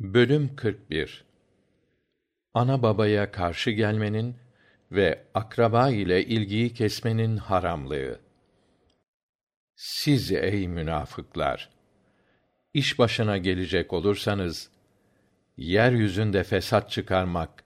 Bölüm 0.00 0.56
41 0.56 1.24
Ana 2.54 2.82
babaya 2.82 3.30
karşı 3.30 3.70
gelmenin 3.70 4.36
ve 4.92 5.24
akraba 5.34 5.90
ile 5.90 6.24
ilgiyi 6.24 6.74
kesmenin 6.74 7.36
haramlığı. 7.36 8.20
Siz 9.74 10.32
ey 10.32 10.68
münafıklar! 10.68 11.70
İş 12.74 12.98
başına 12.98 13.38
gelecek 13.38 13.92
olursanız, 13.92 14.70
yeryüzünde 15.56 16.44
fesat 16.44 16.90
çıkarmak, 16.90 17.64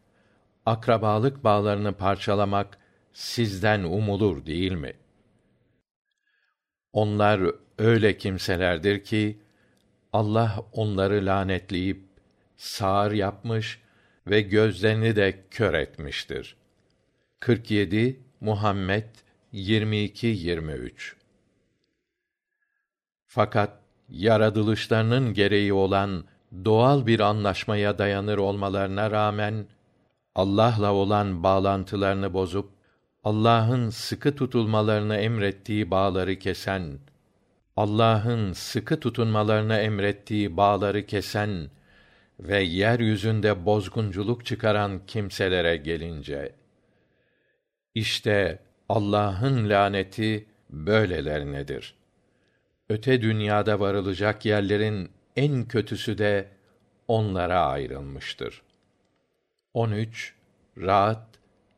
akrabalık 0.66 1.44
bağlarını 1.44 1.92
parçalamak 1.92 2.78
sizden 3.12 3.82
umulur 3.82 4.46
değil 4.46 4.72
mi? 4.72 4.92
Onlar 6.92 7.40
öyle 7.78 8.16
kimselerdir 8.16 9.04
ki, 9.04 9.38
Allah 10.12 10.64
onları 10.72 11.26
lanetleyip 11.26 12.11
sağır 12.56 13.12
yapmış 13.12 13.80
ve 14.26 14.40
gözlerini 14.40 15.16
de 15.16 15.44
kör 15.50 15.74
etmiştir. 15.74 16.56
47 17.40 18.20
Muhammed 18.40 19.04
22 19.52 20.26
23 20.26 21.16
Fakat 23.26 23.78
yaratılışlarının 24.08 25.34
gereği 25.34 25.72
olan 25.72 26.24
doğal 26.64 27.06
bir 27.06 27.20
anlaşmaya 27.20 27.98
dayanır 27.98 28.38
olmalarına 28.38 29.10
rağmen 29.10 29.66
Allah'la 30.34 30.92
olan 30.92 31.42
bağlantılarını 31.42 32.34
bozup 32.34 32.70
Allah'ın 33.24 33.90
sıkı 33.90 34.36
tutulmalarını 34.36 35.16
emrettiği 35.16 35.90
bağları 35.90 36.38
kesen 36.38 36.98
Allah'ın 37.76 38.52
sıkı 38.52 39.00
tutunmalarını 39.00 39.76
emrettiği 39.76 40.56
bağları 40.56 41.06
kesen 41.06 41.70
ve 42.42 42.62
yeryüzünde 42.62 43.66
bozgunculuk 43.66 44.46
çıkaran 44.46 45.06
kimselere 45.06 45.76
gelince 45.76 46.52
işte 47.94 48.58
Allah'ın 48.88 49.68
laneti 49.68 50.46
böylelerinedir. 50.70 51.94
Öte 52.88 53.22
dünyada 53.22 53.80
varılacak 53.80 54.44
yerlerin 54.44 55.10
en 55.36 55.68
kötüsü 55.68 56.18
de 56.18 56.48
onlara 57.08 57.66
ayrılmıştır. 57.66 58.62
13 59.74 60.34
Rahat 60.78 61.26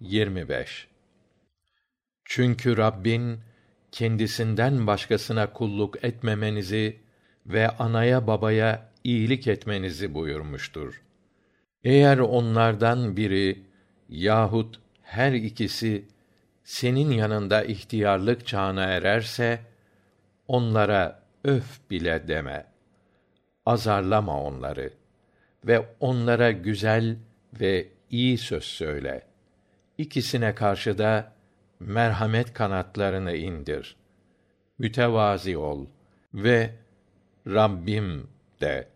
25 0.00 0.88
Çünkü 2.24 2.76
Rabbin 2.76 3.40
kendisinden 3.92 4.86
başkasına 4.86 5.52
kulluk 5.52 6.04
etmemenizi 6.04 7.00
ve 7.46 7.68
anaya 7.68 8.26
babaya 8.26 8.93
iyilik 9.05 9.47
etmenizi 9.47 10.14
buyurmuştur. 10.14 11.02
Eğer 11.84 12.19
onlardan 12.19 13.16
biri 13.16 13.62
yahut 14.08 14.80
her 15.02 15.33
ikisi 15.33 16.05
senin 16.64 17.11
yanında 17.11 17.64
ihtiyarlık 17.64 18.46
çağına 18.46 18.84
ererse 18.84 19.61
onlara 20.48 21.22
öf 21.44 21.91
bile 21.91 22.28
deme. 22.28 22.66
Azarlama 23.66 24.42
onları 24.42 24.91
ve 25.64 25.86
onlara 26.00 26.50
güzel 26.52 27.16
ve 27.61 27.89
iyi 28.11 28.39
söz 28.39 28.64
söyle. 28.64 29.22
İkisine 29.98 30.55
karşı 30.55 30.98
da 30.98 31.33
merhamet 31.80 32.52
kanatlarını 32.52 33.36
indir. 33.36 33.96
Mütevazi 34.78 35.56
ol 35.56 35.86
ve 36.34 36.70
Rabbim 37.46 38.28
de. 38.61 38.93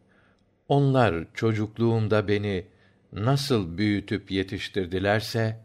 Onlar 0.68 1.24
çocukluğumda 1.34 2.28
beni 2.28 2.66
nasıl 3.12 3.78
büyütüp 3.78 4.30
yetiştirdilerse 4.30 5.60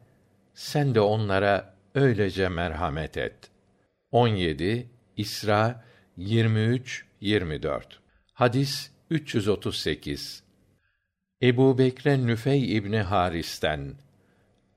sen 0.53 0.95
de 0.95 1.01
onlara 1.01 1.73
öylece 1.95 2.49
merhamet 2.49 3.17
et. 3.17 3.35
17 4.11 4.89
İsra 5.17 5.83
23 6.17 7.05
24. 7.21 7.99
Hadis 8.33 8.91
338. 9.09 10.43
Ebu 11.41 11.77
Bekre 11.77 12.27
Nüfey 12.27 12.77
İbni 12.77 12.99
Haris'ten 12.99 13.93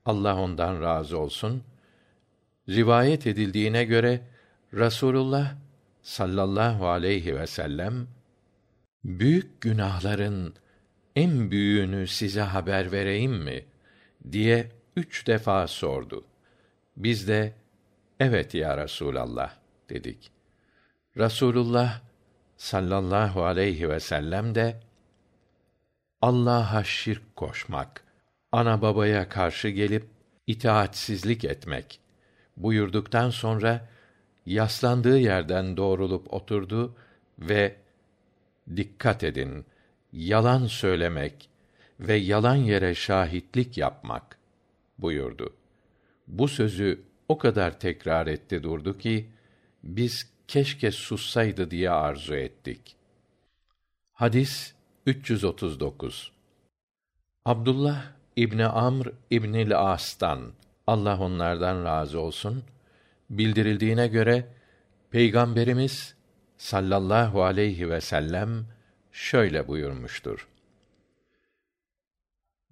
Allah 0.04 0.36
ondan 0.36 0.82
razı 0.82 1.18
olsun 1.18 1.62
rivayet 2.68 3.26
edildiğine 3.26 3.84
göre 3.84 4.20
Rasulullah 4.74 5.54
sallallahu 6.02 6.88
aleyhi 6.88 7.36
ve 7.36 7.46
sellem 7.46 8.06
büyük 9.06 9.60
günahların 9.60 10.54
en 11.16 11.50
büyüğünü 11.50 12.06
size 12.06 12.40
haber 12.40 12.92
vereyim 12.92 13.32
mi? 13.32 13.64
diye 14.32 14.72
üç 14.96 15.26
defa 15.26 15.66
sordu. 15.66 16.24
Biz 16.96 17.28
de 17.28 17.52
evet 18.20 18.54
ya 18.54 18.76
rasulallah 18.76 19.54
dedik. 19.90 20.30
Rasulullah 21.18 22.00
sallallahu 22.56 23.44
aleyhi 23.44 23.88
vsellem 23.88 24.54
de 24.54 24.80
allah'a 26.22 26.84
şirk 26.84 27.36
koşmak 27.36 28.04
ana 28.52 28.82
babaya 28.82 29.28
karşı 29.28 29.68
gelip 29.68 30.06
itaatsizlik 30.46 31.44
etmek 31.44 32.00
buyurduktan 32.56 33.30
sonra 33.30 33.88
yaslandığı 34.46 35.18
yerden 35.18 35.76
doğrulup 35.76 36.34
oturdu 36.34 36.96
ve 37.38 37.76
dikkat 38.76 39.24
edin. 39.24 39.64
Yalan 40.12 40.66
söylemek 40.66 41.48
ve 42.00 42.14
yalan 42.14 42.56
yere 42.56 42.94
şahitlik 42.94 43.78
yapmak 43.78 44.38
buyurdu. 44.98 45.54
Bu 46.26 46.48
sözü 46.48 47.02
o 47.28 47.38
kadar 47.38 47.80
tekrar 47.80 48.26
etti 48.26 48.62
durdu 48.62 48.98
ki 48.98 49.30
biz 49.82 50.30
keşke 50.48 50.90
sussaydı 50.90 51.70
diye 51.70 51.90
arzu 51.90 52.34
ettik. 52.34 52.96
Hadis 54.12 54.74
339 55.06 56.32
abdullah 57.44 58.02
ibni 58.36 58.66
amr 58.66 59.06
ibnil 59.30 59.78
as'tan 59.78 60.52
allah 60.86 61.20
onlardan 61.20 61.84
razı 61.84 62.20
olsun 62.20 62.64
bildirildiğine 63.30 64.08
göre 64.08 64.46
peygamberimiz 65.10 66.15
sallallahu 66.56 67.44
aleyhi 67.44 67.90
vsellem 67.90 68.66
şöyle 69.12 69.68
buyurmuştur. 69.68 70.48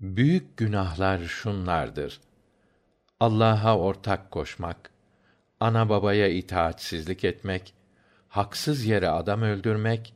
Büyük 0.01 0.57
günahlar 0.57 1.19
şunlardır. 1.19 2.21
Allah'a 3.21 3.79
ortak 3.79 4.31
koşmak 4.31 4.91
ana 5.61 5.89
babaya 5.89 6.29
itaatsizlik 6.29 7.25
etmek 7.25 7.75
haksız 8.29 8.85
yere 8.85 9.09
adam 9.09 9.43
öldürmek 9.43 10.15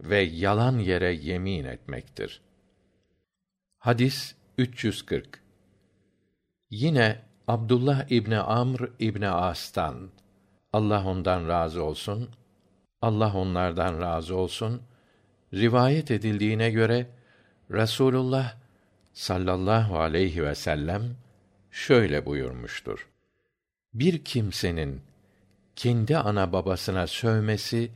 ve 0.00 0.20
yalan 0.20 0.78
yere 0.78 1.12
yemin 1.12 1.64
etmektir. 1.64 2.40
Hadis 3.78 4.34
340 4.58 5.42
yine 6.70 7.22
abdullah 7.48 8.10
ibni 8.10 8.38
amr 8.38 8.90
ibni 8.98 9.28
as'tan 9.28 10.10
allah 10.72 11.06
ondan 11.06 11.48
razı 11.48 11.82
olsun 11.82 12.30
allah 13.02 13.34
onlardan 13.34 14.00
razı 14.00 14.36
olsun. 14.36 14.82
Rivayet 15.54 16.10
edildiğine 16.10 16.70
göre 16.70 17.06
rasulullah 17.72 18.54
sallallahu 19.12 19.98
aleyhi 19.98 20.50
vsellem 20.50 21.16
şöyle 21.70 22.26
buyurmuştur. 22.26 23.08
Bir 23.94 24.24
kimsenin 24.24 25.02
kendi 25.76 26.16
ana 26.16 26.52
babasına 26.52 27.06
sövmesi 27.06 27.90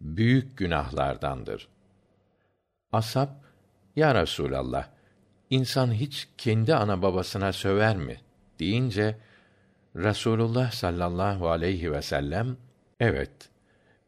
büyük 0.00 0.56
günahlardandır. 0.56 1.68
Asap 2.92 3.30
ya 3.96 4.14
rasulallah 4.14 4.88
insan 5.50 5.92
hiç 5.92 6.28
kendi 6.38 6.74
ana 6.74 7.02
babasına 7.02 7.52
söver 7.52 7.96
mi? 7.96 8.20
deyince 8.60 9.16
rasulullah 9.96 10.72
sallallahu 10.72 11.50
aleyhi 11.50 11.92
vsellem 11.92 12.56
evet 13.00 13.49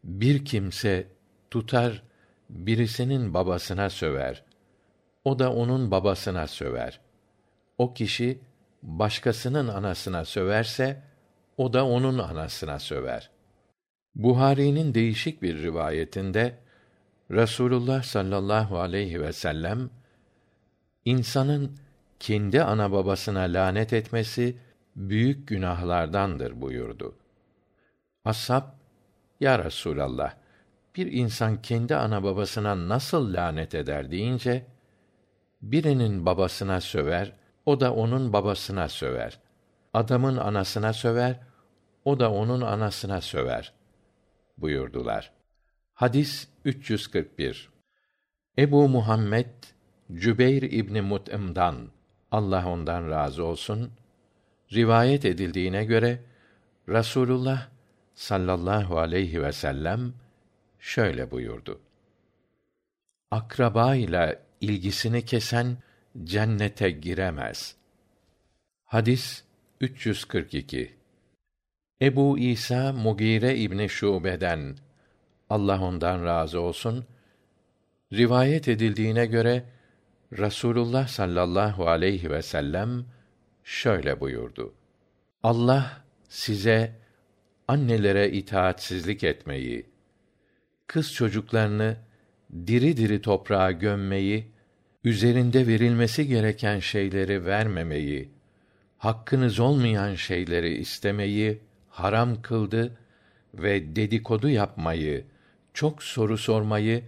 bir 0.04 0.44
kimse 0.44 1.06
tutar 1.50 2.02
birisinin 2.50 3.34
babasına 3.34 3.90
söver. 3.90 4.44
O 5.24 5.38
da 5.38 5.52
onun 5.52 5.90
babasına 5.90 6.46
söver. 6.46 7.00
O 7.78 7.94
kişi 7.94 8.40
başkasının 8.82 9.68
anasına 9.68 10.24
söverse 10.24 11.02
o 11.56 11.72
da 11.72 11.86
onun 11.86 12.18
anasına 12.18 12.78
söver. 12.78 13.30
Buhari'nin 14.14 14.94
değişik 14.94 15.42
bir 15.42 15.62
rivayetinde 15.62 16.58
rasulullah 17.30 18.02
sallallahu 18.02 18.78
aleyhi 18.78 19.22
vsellem 19.22 19.90
insanın 21.04 21.78
kendi 22.20 22.62
ana 22.62 22.92
babasına 22.92 23.40
lanet 23.40 23.92
etmesi 23.92 24.56
büyük 24.96 25.48
günahlardandır 25.48 26.60
buyurdu. 26.60 27.14
Ashab 28.24 28.81
ya 29.42 29.58
rasulallah 29.58 30.34
bir 30.96 31.12
insan 31.12 31.62
kendi 31.62 31.96
ana 31.96 32.22
babasına 32.22 32.88
nasıl 32.88 33.34
lanet 33.34 33.74
eder 33.74 34.10
deyince 34.10 34.66
birinin 35.62 36.26
babasına 36.26 36.80
söver, 36.80 37.32
o 37.66 37.80
da 37.80 37.94
onun 37.94 38.32
babasına 38.32 38.88
söver. 38.88 39.38
Adamın 39.94 40.36
anasına 40.36 40.92
söver, 40.92 41.40
o 42.04 42.20
da 42.20 42.32
onun 42.32 42.60
anasına 42.60 43.20
söver 43.20 43.72
buyurdular. 44.58 45.32
Hadis 45.94 46.48
341. 46.64 47.70
Ebu 48.58 48.88
Muhammed 48.88 49.46
Cübeyr 50.12 50.62
İbni 50.62 51.00
Mut'im'dan 51.00 51.76
Allah 52.30 52.68
ondan 52.68 53.10
razı 53.10 53.44
olsun 53.44 53.90
rivayet 54.72 55.24
edildiğine 55.24 55.84
göre 55.84 56.18
Rasulullah 56.88 57.68
sallallahu 58.14 58.98
aleyhi 58.98 59.42
ve 59.42 59.52
sellem 59.52 60.12
şöyle 60.78 61.30
buyurdu. 61.30 61.80
Akraba 63.30 63.94
ile 63.94 64.42
ilgisini 64.60 65.24
kesen 65.24 65.76
cennete 66.24 66.90
giremez. 66.90 67.76
Hadis 68.84 69.44
342. 69.80 70.94
Ebu 72.02 72.38
İsa 72.38 72.92
Mugire 72.92 73.56
İbni 73.56 73.88
Şube'den 73.88 74.76
Allah 75.50 75.80
ondan 75.80 76.24
razı 76.24 76.60
olsun 76.60 77.04
rivayet 78.12 78.68
edildiğine 78.68 79.26
göre 79.26 79.64
Rasulullah 80.38 81.08
sallallahu 81.08 81.88
aleyhi 81.88 82.30
ve 82.30 82.42
sellem 82.42 83.04
şöyle 83.64 84.20
buyurdu. 84.20 84.74
Allah 85.42 86.04
size 86.28 87.01
annelere 87.68 88.30
itaatsizlik 88.30 89.24
etmeyi, 89.24 89.86
kız 90.86 91.12
çocuklarını 91.12 91.96
diri 92.66 92.96
diri 92.96 93.20
toprağa 93.20 93.72
gömmeyi, 93.72 94.52
üzerinde 95.04 95.66
verilmesi 95.66 96.26
gereken 96.26 96.78
şeyleri 96.78 97.46
vermemeyi, 97.46 98.28
hakkınız 98.98 99.60
olmayan 99.60 100.14
şeyleri 100.14 100.74
istemeyi 100.74 101.60
haram 101.88 102.42
kıldı 102.42 102.98
ve 103.54 103.96
dedikodu 103.96 104.48
yapmayı, 104.48 105.24
çok 105.74 106.02
soru 106.02 106.38
sormayı 106.38 107.02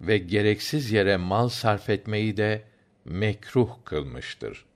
ve 0.00 0.18
gereksiz 0.18 0.92
yere 0.92 1.16
mal 1.16 1.48
sarf 1.48 1.90
etmeyi 1.90 2.36
de 2.36 2.62
mekruh 3.04 3.70
kılmıştır. 3.84 4.67